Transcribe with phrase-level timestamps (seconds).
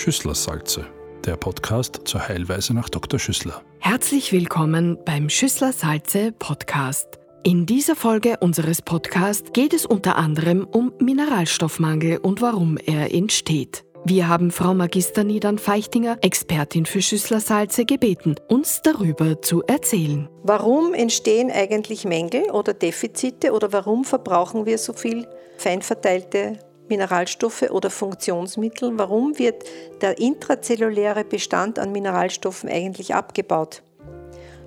[0.00, 0.86] Schüsslersalze,
[1.26, 3.20] der Podcast zur Heilweise nach Dr.
[3.20, 3.60] Schüssler.
[3.80, 7.18] Herzlich willkommen beim Schüsslersalze Podcast.
[7.42, 13.84] In dieser Folge unseres Podcasts geht es unter anderem um Mineralstoffmangel und warum er entsteht.
[14.06, 20.30] Wir haben Frau Magister Niedern Feichtinger, Expertin für Schüsslersalze, gebeten, uns darüber zu erzählen.
[20.42, 25.28] Warum entstehen eigentlich Mängel oder Defizite oder warum verbrauchen wir so viel
[25.58, 26.58] fein verteilte
[26.90, 28.98] Mineralstoffe oder Funktionsmittel?
[28.98, 29.64] Warum wird
[30.02, 33.82] der intrazelluläre Bestand an Mineralstoffen eigentlich abgebaut?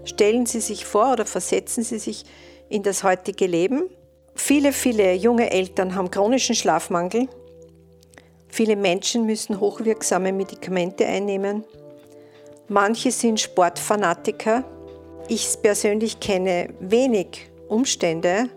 [0.03, 2.23] Stellen Sie sich vor oder versetzen Sie sich
[2.69, 3.83] in das heutige Leben.
[4.33, 7.27] Viele, viele junge Eltern haben chronischen Schlafmangel
[8.53, 11.63] Viele Menschen müssen hochwirksame Medikamente einnehmen.
[12.67, 14.63] Manche sind Sportfanatiker.
[15.27, 18.49] Ich persönlich kenne wenig Umstände,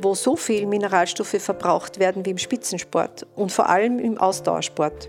[0.00, 5.08] wo so viel Mineralstoffe verbraucht werden wie im Spitzensport und vor allem im Ausdauersport.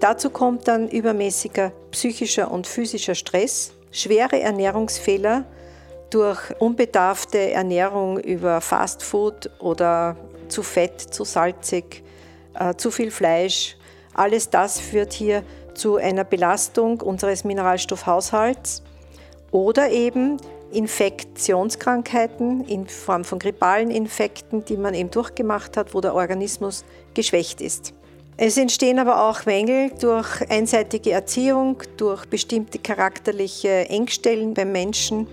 [0.00, 5.44] Dazu kommt dann übermäßiger psychischer und physischer Stress, schwere Ernährungsfehler
[6.10, 10.16] durch unbedarfte Ernährung über Fastfood oder
[10.48, 12.04] zu fett, zu salzig,
[12.54, 13.76] äh, zu viel Fleisch.
[14.14, 15.42] Alles das führt hier
[15.74, 18.82] zu einer Belastung unseres Mineralstoffhaushalts
[19.50, 20.38] oder eben
[20.72, 27.60] Infektionskrankheiten in Form von grippalen Infekten, die man eben durchgemacht hat, wo der Organismus geschwächt
[27.60, 27.94] ist.
[28.38, 35.26] Es entstehen aber auch Mängel durch einseitige Erziehung, durch bestimmte charakterliche Engstellen beim Menschen.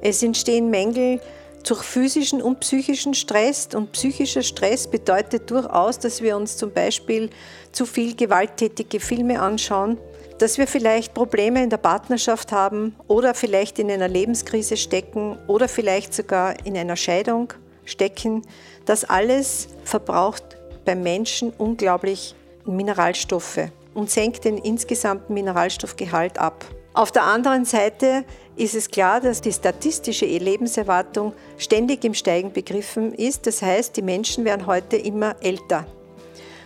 [0.00, 1.20] Es entstehen Mängel
[1.66, 3.68] durch physischen und psychischen Stress.
[3.74, 7.30] Und psychischer Stress bedeutet durchaus, dass wir uns zum Beispiel
[7.70, 9.98] zu viel gewalttätige Filme anschauen,
[10.42, 15.68] dass wir vielleicht Probleme in der Partnerschaft haben oder vielleicht in einer Lebenskrise stecken oder
[15.68, 17.52] vielleicht sogar in einer Scheidung
[17.84, 18.42] stecken.
[18.84, 20.42] Das alles verbraucht
[20.84, 26.64] beim Menschen unglaublich Mineralstoffe und senkt den insgesamten Mineralstoffgehalt ab.
[26.92, 28.24] Auf der anderen Seite
[28.56, 33.46] ist es klar, dass die statistische Lebenserwartung ständig im Steigen begriffen ist.
[33.46, 35.86] Das heißt, die Menschen werden heute immer älter.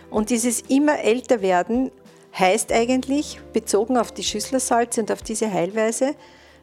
[0.09, 1.91] Und dieses immer älter werden
[2.39, 6.15] heißt eigentlich, bezogen auf die Schüsslersalze und auf diese Heilweise,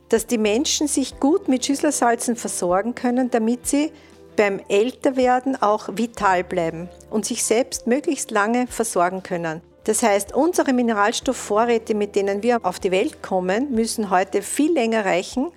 [0.09, 3.91] dass die Menschen sich gut mit Schüsslersalzen versorgen können, damit sie
[4.37, 9.61] beim Älterwerden auch vital bleiben und sich selbst möglichst lange versorgen können.
[9.85, 15.05] Das heißt, unsere Mineralstoffvorräte, mit denen wir auf die Welt kommen, müssen heute viel länger
[15.05, 15.53] reichen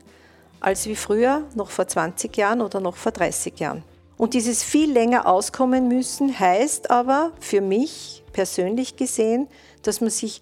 [0.60, 3.84] als wie früher, noch vor 20 Jahren oder noch vor 30 Jahren.
[4.18, 9.48] Und dieses viel länger auskommen müssen heißt aber für mich persönlich gesehen,
[9.88, 10.42] dass man sich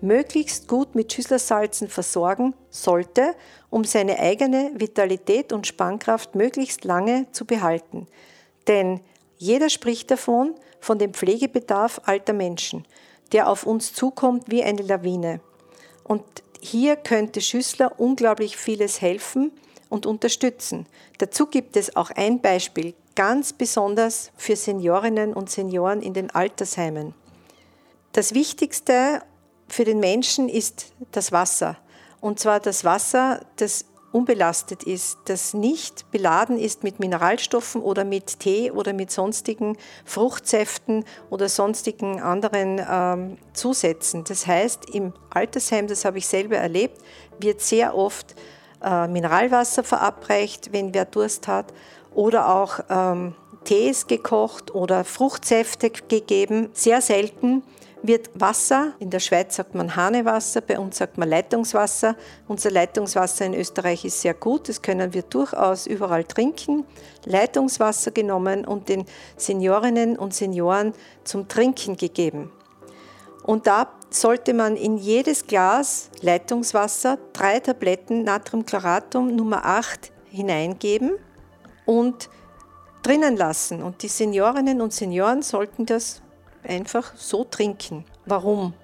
[0.00, 3.34] möglichst gut mit Schüsslersalzen versorgen sollte,
[3.70, 8.06] um seine eigene Vitalität und Spannkraft möglichst lange zu behalten.
[8.66, 9.00] Denn
[9.38, 12.84] jeder spricht davon, von dem Pflegebedarf alter Menschen
[13.32, 15.40] der auf uns zukommt wie eine Lawine.
[16.04, 16.22] Und
[16.60, 19.52] hier könnte Schüssler unglaublich vieles helfen
[19.88, 20.86] und unterstützen.
[21.18, 27.14] Dazu gibt es auch ein Beispiel, ganz besonders für Seniorinnen und Senioren in den Altersheimen.
[28.16, 29.20] Das Wichtigste
[29.68, 31.76] für den Menschen ist das Wasser.
[32.18, 38.40] Und zwar das Wasser, das unbelastet ist, das nicht beladen ist mit Mineralstoffen oder mit
[38.40, 44.24] Tee oder mit sonstigen Fruchtsäften oder sonstigen anderen ähm, Zusätzen.
[44.24, 47.02] Das heißt, im Altersheim, das habe ich selber erlebt,
[47.38, 48.34] wird sehr oft
[48.82, 51.74] äh, Mineralwasser verabreicht, wenn wer Durst hat,
[52.14, 53.34] oder auch ähm,
[53.64, 56.70] Tees gekocht oder Fruchtsäfte gegeben.
[56.72, 57.62] Sehr selten
[58.06, 62.16] wird Wasser, in der Schweiz sagt man Hanewasser, bei uns sagt man Leitungswasser.
[62.48, 66.84] Unser Leitungswasser in Österreich ist sehr gut, das können wir durchaus überall trinken.
[67.24, 69.04] Leitungswasser genommen und den
[69.36, 70.92] Seniorinnen und Senioren
[71.24, 72.52] zum Trinken gegeben.
[73.42, 81.12] Und da sollte man in jedes Glas Leitungswasser drei Tabletten Natriumchloratum Nummer 8 hineingeben
[81.84, 82.28] und
[83.02, 83.82] drinnen lassen.
[83.82, 86.22] Und die Seniorinnen und Senioren sollten das
[86.66, 88.04] einfach so trinken.
[88.24, 88.74] Warum?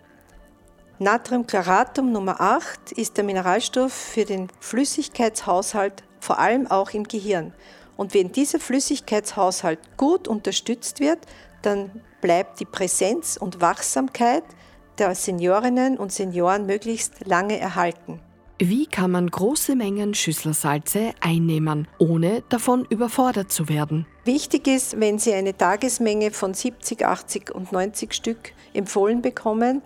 [0.98, 7.52] Natriumchloratum Nummer 8 ist der Mineralstoff für den Flüssigkeitshaushalt, vor allem auch im Gehirn.
[7.96, 11.18] Und wenn dieser Flüssigkeitshaushalt gut unterstützt wird,
[11.62, 14.44] dann bleibt die Präsenz und Wachsamkeit
[14.98, 18.20] der Seniorinnen und Senioren möglichst lange erhalten.
[18.58, 24.06] Wie kann man große Mengen Schüsslersalze einnehmen, ohne davon überfordert zu werden?
[24.24, 29.82] Wichtig ist, wenn Sie eine Tagesmenge von 70, 80 und 90 Stück empfohlen bekommen,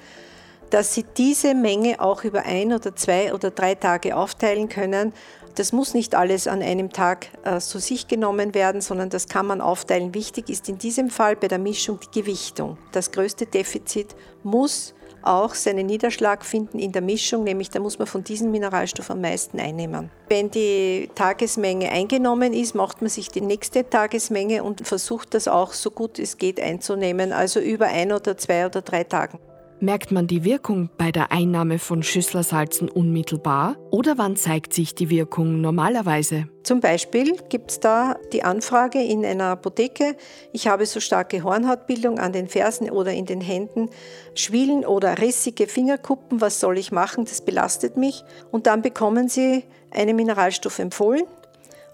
[0.71, 5.13] dass Sie diese Menge auch über ein oder zwei oder drei Tage aufteilen können.
[5.55, 9.47] Das muss nicht alles an einem Tag äh, zu sich genommen werden, sondern das kann
[9.47, 10.13] man aufteilen.
[10.13, 12.77] Wichtig ist in diesem Fall bei der Mischung die Gewichtung.
[12.93, 14.93] Das größte Defizit muss
[15.27, 19.21] auch seinen Niederschlag finden in der Mischung, nämlich da muss man von diesem Mineralstoff am
[19.21, 20.11] meisten einnehmen.
[20.29, 25.73] Wenn die Tagesmenge eingenommen ist, macht man sich die nächste Tagesmenge und versucht das auch
[25.73, 29.39] so gut es geht einzunehmen, also über ein oder zwei oder drei Tagen.
[29.79, 35.11] Merkt man die Wirkung bei der Einnahme von Schüsslersalzen unmittelbar oder wann zeigt sich die
[35.11, 36.49] Wirkung normalerweise?
[36.63, 40.17] Zum Beispiel gibt es da die Anfrage in einer Apotheke,
[40.55, 43.91] ich habe so starke Hornhautbildung an den Fersen oder in den Händen,
[44.35, 48.25] Schwielen oder rissige Fingerkuppen, was soll ich machen, das belastet mich.
[48.51, 51.25] Und dann bekommen Sie einen Mineralstoff empfohlen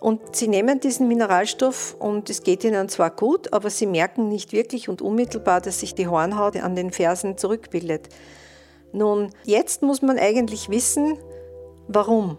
[0.03, 4.53] und sie nehmen diesen Mineralstoff und es geht ihnen zwar gut, aber sie merken nicht
[4.53, 8.09] wirklich und unmittelbar, dass sich die Hornhaut an den Fersen zurückbildet.
[8.93, 11.19] Nun, jetzt muss man eigentlich wissen,
[11.87, 12.37] warum.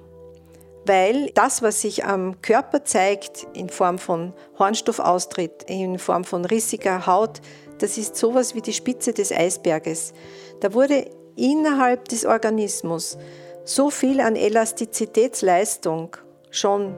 [0.85, 7.07] Weil das, was sich am Körper zeigt, in Form von Hornstoffaustritt, in Form von rissiger
[7.07, 7.39] Haut,
[7.77, 10.13] das ist sowas wie die Spitze des Eisberges.
[10.59, 13.17] Da wurde innerhalb des Organismus
[13.63, 16.17] so viel an Elastizitätsleistung
[16.51, 16.93] schon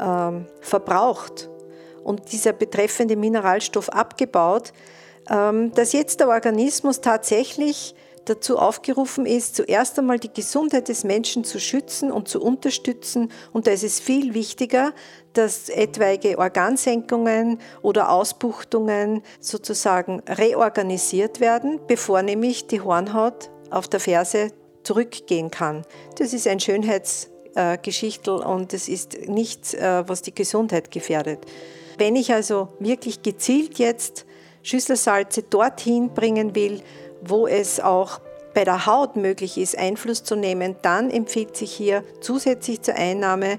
[0.00, 1.50] ähm, verbraucht
[2.02, 4.72] und dieser betreffende Mineralstoff abgebaut,
[5.30, 7.94] ähm, dass jetzt der Organismus tatsächlich
[8.24, 13.30] dazu aufgerufen ist, zuerst einmal die Gesundheit des Menschen zu schützen und zu unterstützen.
[13.52, 14.92] Und da ist es viel wichtiger,
[15.34, 24.52] dass etwaige Organsenkungen oder Ausbuchtungen sozusagen reorganisiert werden, bevor nämlich die Hornhaut auf der Ferse
[24.84, 25.82] zurückgehen kann.
[26.18, 31.40] Das ist ein Schönheits- äh, Geschichtel und es ist nichts, äh, was die Gesundheit gefährdet.
[31.98, 34.26] Wenn ich also wirklich gezielt jetzt
[34.62, 36.82] Schüsselsalze dorthin bringen will,
[37.22, 38.20] wo es auch
[38.54, 43.58] bei der Haut möglich ist, Einfluss zu nehmen, dann empfiehlt sich hier zusätzlich zur Einnahme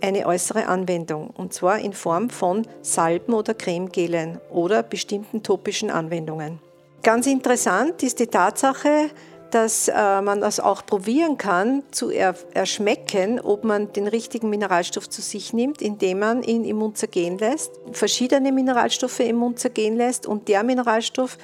[0.00, 6.60] eine äußere Anwendung, und zwar in Form von Salben oder Cremegelen oder bestimmten topischen Anwendungen.
[7.02, 9.10] Ganz interessant ist die Tatsache,
[9.50, 15.08] dass äh, man das auch probieren kann, zu er erschmecken, ob man den richtigen Mineralstoff
[15.08, 19.96] zu sich nimmt, indem man ihn im Mund zergehen lässt, verschiedene Mineralstoffe im Mund zergehen
[19.96, 21.38] lässt und der Mineralstoff,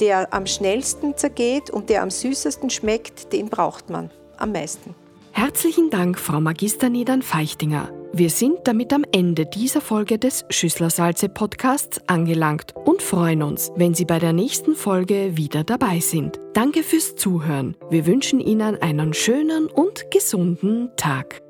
[0.00, 4.94] der am schnellsten zergeht und der am süßesten schmeckt, den braucht man am meisten.
[5.32, 7.90] Herzlichen Dank, Frau Magister Niedern-Feichtinger.
[8.12, 14.04] Wir sind damit am Ende dieser Folge des Schüsslersalze-Podcasts angelangt und freuen uns, wenn Sie
[14.04, 16.38] bei der nächsten Folge wieder dabei sind.
[16.52, 17.74] Danke fürs Zuhören.
[17.90, 21.41] Wir wünschen Ihnen einen schönen und gesunden Tag.